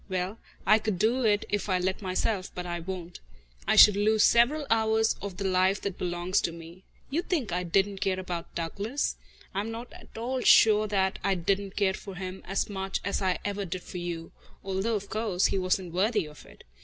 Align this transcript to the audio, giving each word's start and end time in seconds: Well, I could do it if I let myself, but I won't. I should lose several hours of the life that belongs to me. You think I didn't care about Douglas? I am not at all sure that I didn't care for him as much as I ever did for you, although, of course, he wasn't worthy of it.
Well, 0.09 0.39
I 0.65 0.79
could 0.79 0.97
do 0.97 1.25
it 1.25 1.45
if 1.47 1.69
I 1.69 1.77
let 1.77 2.01
myself, 2.01 2.49
but 2.55 2.65
I 2.65 2.79
won't. 2.79 3.19
I 3.67 3.75
should 3.75 3.95
lose 3.95 4.23
several 4.23 4.65
hours 4.71 5.15
of 5.21 5.37
the 5.37 5.43
life 5.43 5.79
that 5.81 5.99
belongs 5.99 6.41
to 6.41 6.51
me. 6.51 6.81
You 7.11 7.21
think 7.21 7.51
I 7.51 7.61
didn't 7.61 8.01
care 8.01 8.19
about 8.19 8.55
Douglas? 8.55 9.15
I 9.53 9.59
am 9.59 9.69
not 9.69 9.93
at 9.93 10.17
all 10.17 10.41
sure 10.41 10.87
that 10.87 11.19
I 11.23 11.35
didn't 11.35 11.75
care 11.75 11.93
for 11.93 12.15
him 12.15 12.41
as 12.47 12.67
much 12.67 12.99
as 13.05 13.21
I 13.21 13.37
ever 13.45 13.63
did 13.63 13.83
for 13.83 13.99
you, 13.99 14.31
although, 14.63 14.95
of 14.95 15.07
course, 15.07 15.45
he 15.45 15.59
wasn't 15.59 15.93
worthy 15.93 16.25
of 16.27 16.47
it. 16.47 16.63